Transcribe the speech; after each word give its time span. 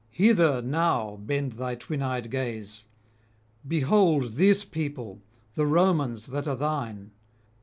Hither 0.09 0.63
now 0.63 1.17
bend 1.21 1.51
thy 1.51 1.75
twin 1.75 2.01
eyed 2.01 2.31
gaze; 2.31 2.85
behold 3.67 4.29
this 4.31 4.65
people, 4.65 5.21
the 5.53 5.67
Romans 5.67 6.25
that 6.25 6.47
are 6.47 6.55
thine. 6.55 7.11